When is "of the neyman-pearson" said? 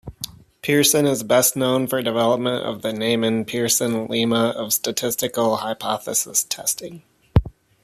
2.65-4.07